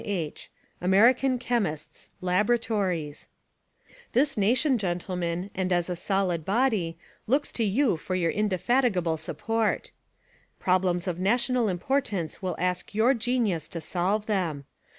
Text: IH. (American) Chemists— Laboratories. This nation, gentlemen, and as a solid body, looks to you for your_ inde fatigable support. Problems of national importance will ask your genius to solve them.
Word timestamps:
IH. 0.03 0.49
(American) 0.87 1.37
Chemists— 1.37 2.09
Laboratories. 2.31 3.27
This 4.13 4.35
nation, 4.35 4.79
gentlemen, 4.79 5.51
and 5.53 5.71
as 5.71 5.91
a 5.91 5.95
solid 5.95 6.43
body, 6.43 6.97
looks 7.27 7.51
to 7.51 7.63
you 7.63 7.97
for 7.97 8.15
your_ 8.15 8.33
inde 8.33 8.49
fatigable 8.49 9.19
support. 9.19 9.91
Problems 10.59 11.07
of 11.07 11.19
national 11.19 11.67
importance 11.67 12.41
will 12.41 12.55
ask 12.57 12.95
your 12.95 13.13
genius 13.13 13.67
to 13.67 13.79
solve 13.79 14.25
them. 14.25 14.65